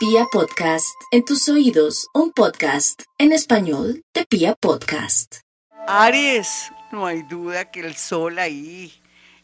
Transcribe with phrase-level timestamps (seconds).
[0.00, 5.40] Pia Podcast, en tus oídos, un podcast en español de Pia Podcast.
[5.86, 8.94] Aries, no hay duda que el sol ahí,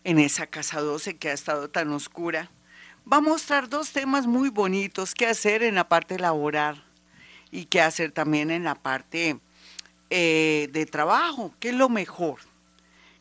[0.03, 2.51] en esa casa 12 que ha estado tan oscura,
[3.13, 6.83] va a mostrar dos temas muy bonitos que hacer en la parte laboral
[7.51, 9.39] y que hacer también en la parte
[10.09, 12.39] eh, de trabajo, que es lo mejor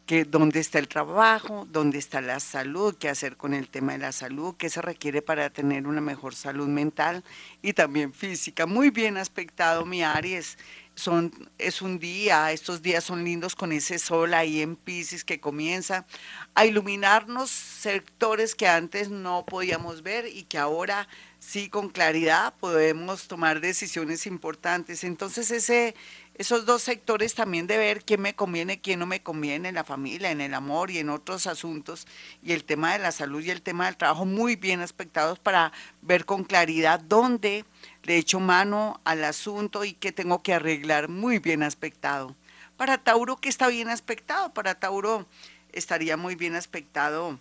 [0.05, 3.99] que dónde está el trabajo, dónde está la salud, qué hacer con el tema de
[3.99, 7.23] la salud, qué se requiere para tener una mejor salud mental
[7.61, 8.67] y también física.
[8.67, 10.57] Muy bien aspectado, mi Aries.
[10.93, 15.41] Son, es un día, estos días son lindos con ese sol ahí en Pisces que
[15.41, 16.05] comienza
[16.53, 21.09] a iluminarnos sectores que antes no podíamos ver y que ahora
[21.45, 25.03] sí con claridad podemos tomar decisiones importantes.
[25.03, 25.95] Entonces ese
[26.37, 29.85] esos dos sectores también de ver quién me conviene, quién no me conviene en la
[29.85, 32.07] familia, en el amor y en otros asuntos,
[32.43, 35.71] y el tema de la salud y el tema del trabajo muy bien aspectados para
[36.01, 37.63] ver con claridad dónde
[38.03, 42.35] le echo mano al asunto y qué tengo que arreglar muy bien aspectado.
[42.75, 44.53] Para Tauro, ¿qué está bien aspectado?
[44.53, 45.25] Para Tauro
[45.71, 47.39] estaría muy bien aspectado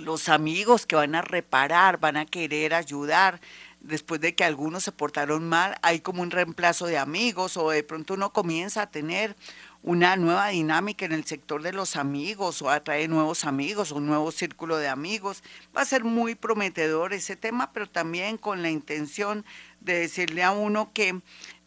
[0.00, 3.40] los amigos que van a reparar, van a querer ayudar,
[3.80, 7.82] después de que algunos se portaron mal, hay como un reemplazo de amigos o de
[7.82, 9.36] pronto uno comienza a tener
[9.82, 14.30] una nueva dinámica en el sector de los amigos o atrae nuevos amigos un nuevo
[14.30, 15.42] círculo de amigos.
[15.74, 19.44] Va a ser muy prometedor ese tema, pero también con la intención
[19.80, 21.20] de decirle a uno que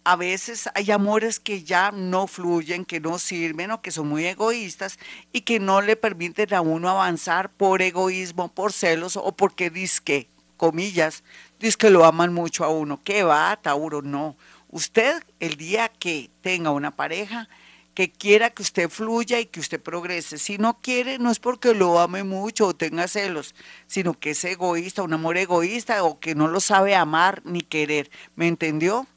[0.03, 4.25] a veces hay amores que ya no fluyen, que no sirven o que son muy
[4.25, 4.99] egoístas
[5.31, 10.27] y que no le permiten a uno avanzar por egoísmo, por celos o porque disque,
[10.57, 11.23] comillas,
[11.59, 13.01] dice que lo aman mucho a uno.
[13.03, 14.01] ¿Qué va, Tauro?
[14.01, 14.35] No.
[14.69, 17.47] Usted, el día que tenga una pareja,
[17.93, 20.37] que quiera que usted fluya y que usted progrese.
[20.37, 23.53] Si no quiere, no es porque lo ame mucho o tenga celos,
[23.87, 28.09] sino que es egoísta, un amor egoísta o que no lo sabe amar ni querer.
[28.35, 29.07] ¿Me entendió?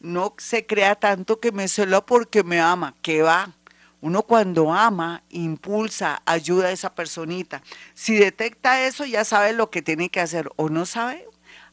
[0.00, 2.94] No se crea tanto que me cela porque me ama.
[3.02, 3.52] ¿Qué va?
[4.00, 7.62] Uno cuando ama, impulsa, ayuda a esa personita.
[7.94, 10.50] Si detecta eso, ya sabe lo que tiene que hacer.
[10.56, 11.26] O no sabe,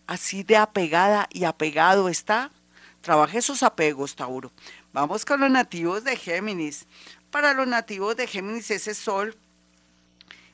[0.07, 2.49] así de apegada y apegado está.
[3.01, 4.51] Trabaje esos apegos, Tauro.
[4.93, 6.87] Vamos con los nativos de Géminis.
[7.29, 9.35] Para los nativos de Géminis ese sol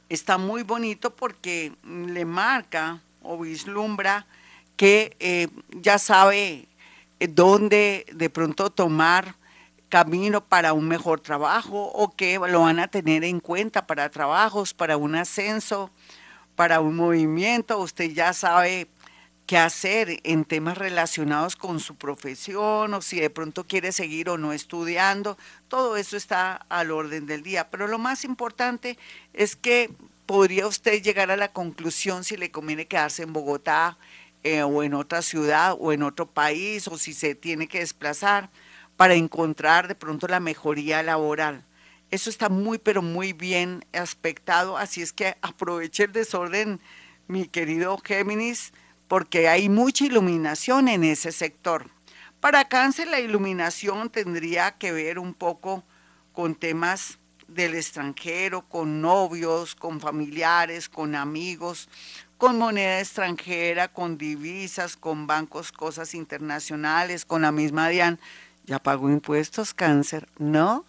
[0.08, 4.26] está muy bonito porque le marca o vislumbra
[4.78, 6.69] que eh, ya sabe
[7.20, 9.36] dónde de pronto tomar
[9.90, 14.74] camino para un mejor trabajo o que lo van a tener en cuenta para trabajos,
[14.74, 15.90] para un ascenso,
[16.56, 17.80] para un movimiento.
[17.80, 18.88] Usted ya sabe
[19.48, 24.38] qué hacer en temas relacionados con su profesión o si de pronto quiere seguir o
[24.38, 25.38] no estudiando.
[25.68, 27.70] Todo eso está al orden del día.
[27.72, 28.98] Pero lo más importante
[29.34, 29.90] es que
[30.28, 33.98] podría usted llegar a la conclusión si le conviene quedarse en Bogotá
[34.44, 38.50] eh, o en otra ciudad o en otro país o si se tiene que desplazar
[38.96, 41.66] para encontrar de pronto la mejoría laboral.
[42.12, 46.80] Eso está muy, pero muy bien aspectado, así es que aproveche el desorden,
[47.28, 48.74] mi querido Géminis,
[49.08, 51.90] porque hay mucha iluminación en ese sector.
[52.40, 55.84] Para cáncer la iluminación tendría que ver un poco
[56.32, 61.90] con temas del extranjero, con novios, con familiares, con amigos,
[62.40, 68.20] con moneda extranjera, con divisas, con bancos, cosas internacionales, con la misma DIAN.
[68.66, 70.28] ¿Ya pagó impuestos cáncer?
[70.40, 70.86] ¿No?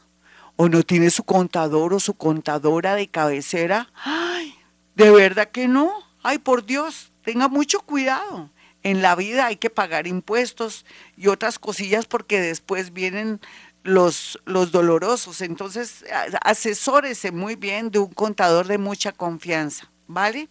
[0.56, 3.90] ¿O no tiene su contador o su contadora de cabecera?
[4.02, 4.54] ¡Ay!
[4.94, 5.92] ¿De verdad que no?
[6.22, 7.10] ¡Ay, por Dios!
[7.22, 8.50] tenga mucho cuidado.
[8.82, 10.86] En la vida hay que pagar impuestos
[11.16, 13.40] y otras cosillas porque después vienen
[13.82, 15.42] los, los dolorosos.
[15.42, 16.04] Entonces,
[16.42, 20.48] asesórese muy bien de un contador de mucha confianza, ¿vale?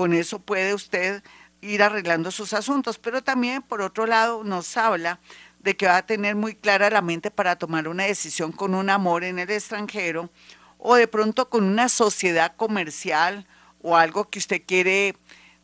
[0.00, 1.22] Con eso puede usted
[1.60, 5.20] ir arreglando sus asuntos, pero también, por otro lado, nos habla
[5.58, 8.88] de que va a tener muy clara la mente para tomar una decisión con un
[8.88, 10.30] amor en el extranjero
[10.78, 13.46] o de pronto con una sociedad comercial
[13.82, 15.16] o algo que usted quiere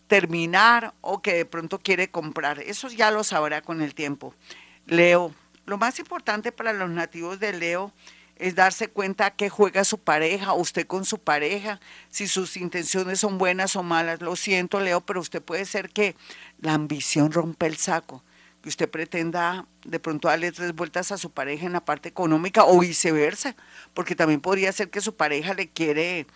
[0.06, 2.58] terminar o que de pronto quiere comprar.
[2.58, 4.34] Eso ya lo sabrá con el tiempo.
[4.84, 5.34] Leo,
[5.64, 7.90] lo más importante para los nativos de Leo
[8.38, 11.80] es darse cuenta que juega su pareja, usted con su pareja,
[12.10, 14.20] si sus intenciones son buenas o malas.
[14.20, 16.14] Lo siento, Leo, pero usted puede ser que
[16.60, 18.22] la ambición rompe el saco,
[18.62, 22.64] que usted pretenda de pronto darle tres vueltas a su pareja en la parte económica
[22.64, 23.56] o viceversa,
[23.94, 26.26] porque también podría ser que su pareja le quiere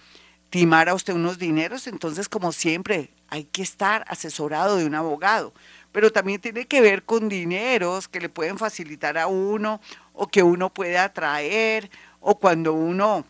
[0.51, 5.55] timar a usted unos dineros, entonces como siempre hay que estar asesorado de un abogado,
[5.93, 9.81] pero también tiene que ver con dineros que le pueden facilitar a uno
[10.13, 11.91] o que uno puede atraer
[12.21, 13.25] o cuando uno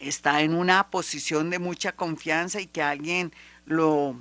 [0.00, 3.32] está en una posición de mucha confianza y que alguien
[3.64, 4.16] lo,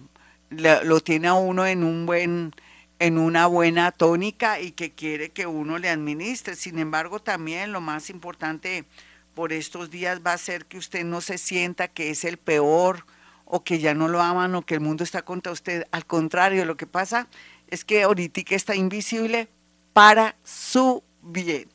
[0.49, 2.53] lo, tiene a uno en un buen
[2.99, 6.55] en una buena tónica y que quiere que uno le administre.
[6.55, 8.85] Sin embargo, también lo más importante
[9.33, 13.07] por estos días va a ser que usted no se sienta que es el peor
[13.45, 15.87] o que ya no lo aman o que el mundo está contra usted.
[15.89, 17.27] Al contrario, lo que pasa
[17.69, 19.47] es que ahorita está invisible
[19.93, 21.69] para su bien.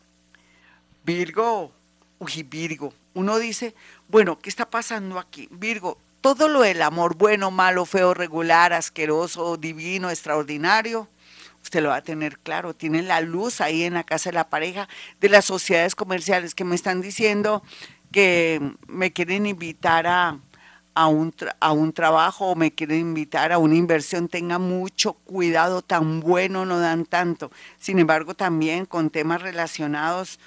[1.04, 1.72] Virgo,
[2.18, 3.74] uy, Virgo, uno dice,
[4.08, 5.48] bueno, ¿qué está pasando aquí?
[5.50, 11.08] Virgo, todo lo del amor, bueno, malo, feo, regular, asqueroso, divino, extraordinario,
[11.62, 12.74] usted lo va a tener claro.
[12.74, 14.88] Tiene la luz ahí en la casa de la pareja,
[15.20, 17.62] de las sociedades comerciales que me están diciendo
[18.12, 20.38] que me quieren invitar a,
[20.96, 25.82] a un, a un trabajo o me quieren invitar a una inversión, tenga mucho cuidado,
[25.82, 27.52] tan bueno no dan tanto.
[27.78, 30.40] Sin embargo, también con temas relacionados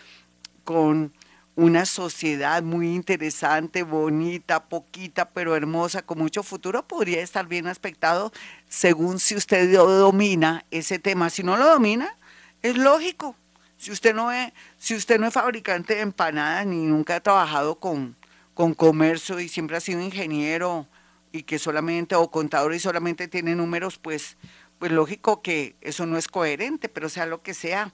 [0.63, 1.13] con
[1.55, 8.31] una sociedad muy interesante, bonita, poquita, pero hermosa, con mucho futuro, podría estar bien aspectado
[8.67, 11.29] según si usted domina ese tema.
[11.29, 12.17] Si no lo domina,
[12.63, 13.35] es lógico.
[13.77, 17.75] Si usted no es, si usted no es fabricante de empanadas ni nunca ha trabajado
[17.75, 18.15] con,
[18.59, 20.85] con comercio y siempre ha sido ingeniero
[21.31, 24.35] y que solamente, o contador y solamente tiene números, pues,
[24.79, 27.93] pues lógico que eso no es coherente, pero sea lo que sea,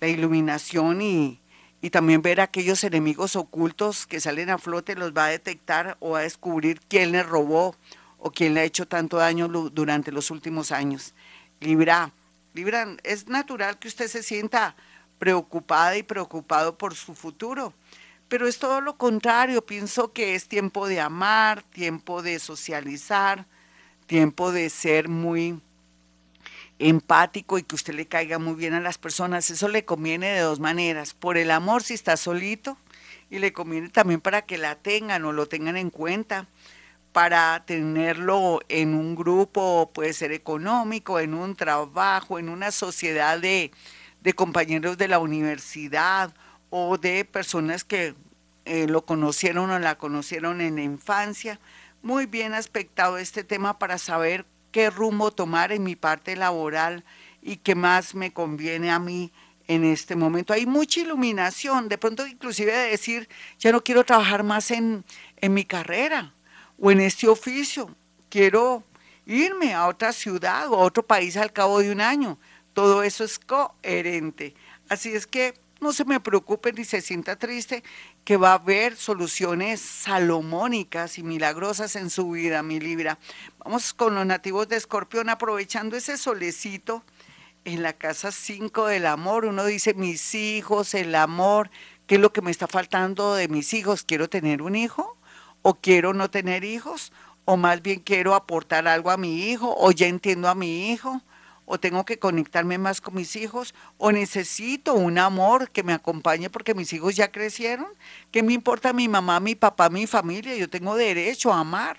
[0.00, 1.40] la iluminación y,
[1.80, 6.14] y también ver aquellos enemigos ocultos que salen a flote, los va a detectar o
[6.14, 7.74] a descubrir quién le robó
[8.18, 11.14] o quién le ha hecho tanto daño durante los últimos años.
[11.58, 12.12] Libra,
[12.52, 14.76] Libra, es natural que usted se sienta
[15.18, 17.72] preocupada y preocupado por su futuro,
[18.32, 19.66] pero es todo lo contrario.
[19.66, 23.44] Pienso que es tiempo de amar, tiempo de socializar,
[24.06, 25.60] tiempo de ser muy
[26.78, 29.50] empático y que usted le caiga muy bien a las personas.
[29.50, 31.12] Eso le conviene de dos maneras.
[31.12, 32.78] Por el amor si está solito
[33.28, 36.48] y le conviene también para que la tengan o lo tengan en cuenta,
[37.12, 43.72] para tenerlo en un grupo, puede ser económico, en un trabajo, en una sociedad de,
[44.22, 46.32] de compañeros de la universidad
[46.74, 48.14] o de personas que
[48.64, 51.60] eh, lo conocieron o la conocieron en la infancia.
[52.00, 57.04] Muy bien aspectado este tema para saber qué rumbo tomar en mi parte laboral
[57.42, 59.30] y qué más me conviene a mí
[59.68, 60.54] en este momento.
[60.54, 63.28] Hay mucha iluminación, de pronto inclusive de decir,
[63.58, 65.04] ya no quiero trabajar más en,
[65.36, 66.32] en mi carrera
[66.80, 67.94] o en este oficio,
[68.30, 68.82] quiero
[69.26, 72.38] irme a otra ciudad o a otro país al cabo de un año.
[72.72, 74.54] Todo eso es coherente.
[74.88, 77.82] Así es que no se me preocupe ni se sienta triste,
[78.24, 83.18] que va a haber soluciones salomónicas y milagrosas en su vida, mi Libra.
[83.58, 87.02] Vamos con los nativos de Escorpión, aprovechando ese solecito
[87.64, 89.44] en la casa 5 del amor.
[89.44, 91.70] Uno dice, mis hijos, el amor,
[92.06, 94.04] ¿qué es lo que me está faltando de mis hijos?
[94.04, 95.16] ¿Quiero tener un hijo?
[95.62, 97.12] ¿O quiero no tener hijos?
[97.44, 99.74] ¿O más bien quiero aportar algo a mi hijo?
[99.76, 101.22] ¿O ya entiendo a mi hijo?
[101.64, 106.50] O tengo que conectarme más con mis hijos, o necesito un amor que me acompañe
[106.50, 107.88] porque mis hijos ya crecieron.
[108.30, 110.56] ¿Qué me importa mi mamá, mi papá, mi familia?
[110.56, 111.96] Yo tengo derecho a amar.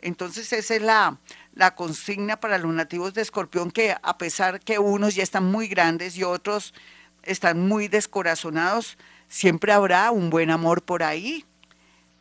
[0.00, 1.18] Entonces esa es la,
[1.54, 5.68] la consigna para los nativos de Escorpión, que a pesar que unos ya están muy
[5.68, 6.74] grandes y otros
[7.22, 8.98] están muy descorazonados,
[9.28, 11.44] siempre habrá un buen amor por ahí.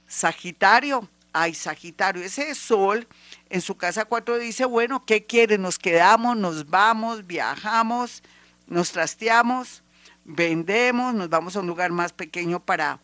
[0.08, 3.08] Sagitario, ay Sagitario, ese sol
[3.50, 5.58] en su casa 4 dice, bueno, ¿qué quiere?
[5.58, 8.24] Nos quedamos, nos vamos, viajamos,
[8.68, 9.84] nos trasteamos,
[10.24, 13.02] vendemos, nos vamos a un lugar más pequeño para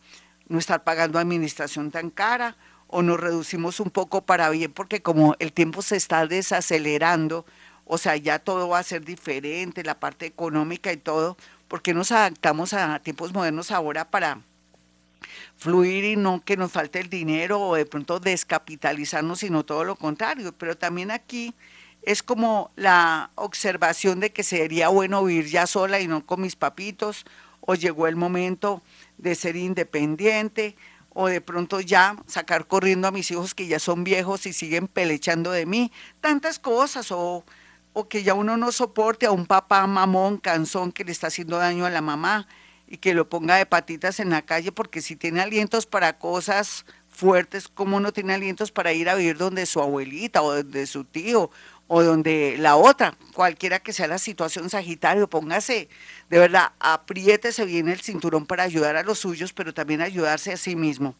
[0.48, 5.36] no estar pagando administración tan cara o nos reducimos un poco para bien porque como
[5.38, 7.44] el tiempo se está desacelerando,
[7.84, 11.36] o sea, ya todo va a ser diferente, la parte económica y todo,
[11.68, 14.40] porque nos adaptamos a tiempos modernos ahora para
[15.56, 19.96] fluir y no que nos falte el dinero o de pronto descapitalizarnos, sino todo lo
[19.96, 20.52] contrario.
[20.56, 21.54] Pero también aquí
[22.02, 26.56] es como la observación de que sería bueno vivir ya sola y no con mis
[26.56, 27.24] papitos,
[27.60, 28.82] o llegó el momento
[29.18, 30.76] de ser independiente,
[31.14, 34.88] o de pronto ya sacar corriendo a mis hijos que ya son viejos y siguen
[34.88, 37.44] pelechando de mí, tantas cosas, o,
[37.92, 41.58] o que ya uno no soporte a un papá mamón, cansón que le está haciendo
[41.58, 42.48] daño a la mamá
[42.92, 46.84] y que lo ponga de patitas en la calle, porque si tiene alientos para cosas
[47.08, 51.04] fuertes, ¿cómo no tiene alientos para ir a vivir donde su abuelita o donde su
[51.04, 51.50] tío
[51.86, 55.88] o donde la otra, cualquiera que sea la situación Sagitario, póngase,
[56.28, 60.58] de verdad, apriétese bien el cinturón para ayudar a los suyos, pero también ayudarse a
[60.58, 61.14] sí mismo.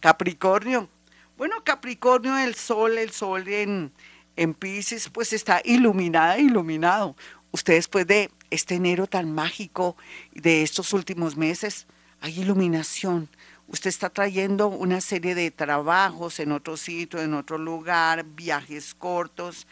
[0.00, 0.90] Capricornio,
[1.38, 3.92] bueno, Capricornio, el sol, el sol en,
[4.36, 7.16] en Pisces, pues está iluminada, iluminado.
[7.54, 9.96] Usted después de este enero tan mágico
[10.32, 11.86] de estos últimos meses,
[12.20, 13.28] hay iluminación.
[13.68, 19.68] Usted está trayendo una serie de trabajos en otro sitio, en otro lugar, viajes cortos,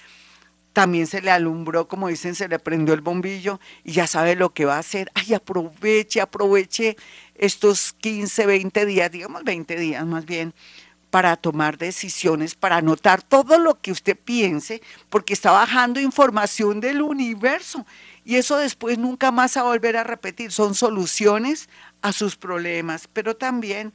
[0.73, 4.55] también se le alumbró, como dicen, se le prendió el bombillo y ya sabe lo
[4.55, 5.11] que va a hacer.
[5.15, 6.97] Ay, aproveche, aproveche
[7.35, 10.55] estos 15, 20 días, digamos 20 días más bien,
[11.12, 17.02] para tomar decisiones, para anotar todo lo que usted piense, porque está bajando información del
[17.02, 17.85] universo
[18.25, 20.52] y eso después nunca más a volver a repetir.
[20.52, 21.69] Son soluciones
[22.00, 23.92] a sus problemas, pero también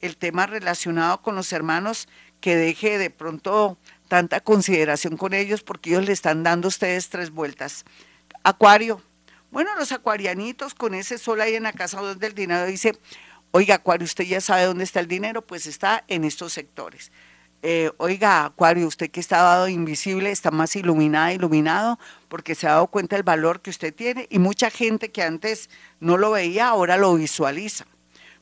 [0.00, 2.08] el tema relacionado con los hermanos,
[2.40, 7.10] que deje de pronto tanta consideración con ellos porque ellos le están dando a ustedes
[7.10, 7.84] tres vueltas.
[8.42, 9.00] Acuario.
[9.52, 12.98] Bueno, los acuarianitos con ese sol ahí en la casa del dinero dice,
[13.56, 17.10] oiga, Acuario, usted ya sabe dónde está el dinero, pues está en estos sectores.
[17.62, 21.98] Eh, oiga, Acuario, usted que está dado invisible está más iluminada, iluminado,
[22.28, 25.70] porque se ha dado cuenta del valor que usted tiene y mucha gente que antes
[26.00, 27.86] no lo veía ahora lo visualiza.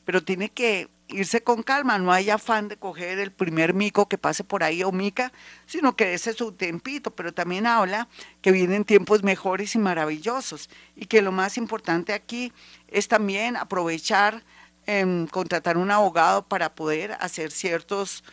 [0.05, 4.19] Pero tiene que irse con calma, no hay afán de coger el primer mico que
[4.19, 5.33] pase por ahí o mica,
[5.65, 8.09] sino que ese es su tempito, pero también habla
[8.43, 12.53] que vienen tiempos mejores y maravillosos y que lo más importante aquí
[12.89, 14.43] es también aprovechar,
[14.87, 18.25] eh, contratar un abogado para poder hacer ciertos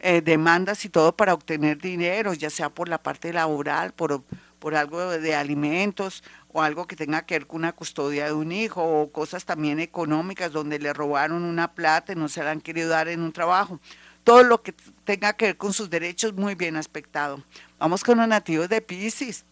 [0.00, 4.22] eh, demandas y todo para obtener dinero, ya sea por la parte laboral, por,
[4.58, 8.50] por algo de alimentos o algo que tenga que ver con una custodia de un
[8.50, 12.62] hijo o cosas también económicas donde le robaron una plata y no se la han
[12.62, 13.78] querido dar en un trabajo.
[14.24, 14.74] Todo lo que
[15.04, 17.42] tenga que ver con sus derechos muy bien aspectado.
[17.78, 19.44] Vamos con los nativos de Pisces.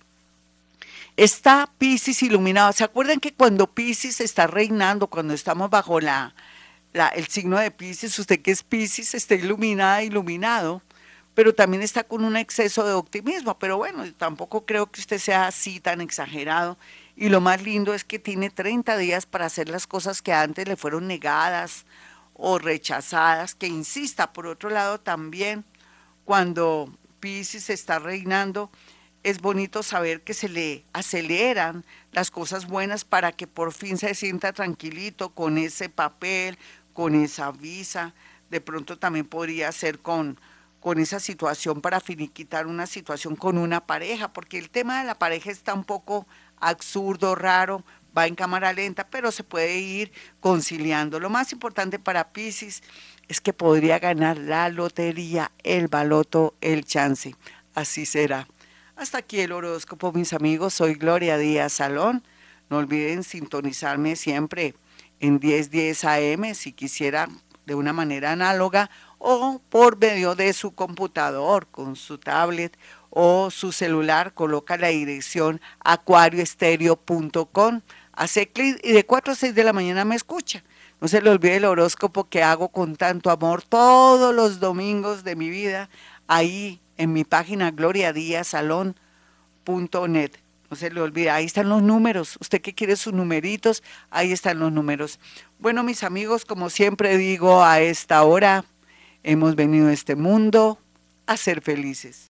[1.18, 2.72] Está Pisces iluminado.
[2.72, 6.32] ¿Se acuerdan que cuando Pisces está reinando, cuando estamos bajo la,
[6.92, 10.80] el signo de Pisces, usted que es Pisces, está iluminada, iluminado?
[11.34, 13.58] pero también está con un exceso de optimismo.
[13.58, 16.78] Pero bueno, tampoco creo que usted sea así tan exagerado.
[17.16, 20.68] Y lo más lindo es que tiene 30 días para hacer las cosas que antes
[20.68, 21.84] le fueron negadas
[22.34, 24.32] o rechazadas, que insista.
[24.32, 25.64] Por otro lado, también
[26.24, 28.70] cuando Pisces está reinando,
[29.22, 34.14] es bonito saber que se le aceleran las cosas buenas para que por fin se
[34.14, 36.58] sienta tranquilito con ese papel,
[36.92, 38.14] con esa visa.
[38.50, 40.38] De pronto también podría ser con
[40.80, 45.18] con esa situación para finiquitar una situación con una pareja, porque el tema de la
[45.18, 46.26] pareja está un poco
[46.60, 47.84] absurdo, raro,
[48.16, 51.20] va en cámara lenta, pero se puede ir conciliando.
[51.20, 52.82] Lo más importante para Pisces
[53.28, 57.34] es que podría ganar la lotería, el baloto, el chance.
[57.74, 58.46] Así será.
[58.98, 60.74] Hasta aquí el horóscopo, mis amigos.
[60.74, 62.24] Soy Gloria Díaz Salón.
[62.68, 64.74] No olviden sintonizarme siempre
[65.20, 67.28] en 1010 AM si quisiera
[67.64, 72.76] de una manera análoga o por medio de su computador, con su tablet
[73.10, 79.62] o su celular, coloca la dirección acuarioestereo.com, hace clic y de 4 a 6 de
[79.62, 80.64] la mañana me escucha.
[81.00, 85.36] No se le olvide el horóscopo que hago con tanto amor todos los domingos de
[85.36, 85.88] mi vida
[86.26, 90.32] ahí en mi página gloriadiasalón.net.
[90.70, 92.36] No se le olvide, ahí están los números.
[92.42, 95.18] Usted que quiere sus numeritos, ahí están los números.
[95.58, 98.66] Bueno, mis amigos, como siempre digo a esta hora,
[99.22, 100.78] Hemos venido a este mundo
[101.26, 102.26] a ser felices.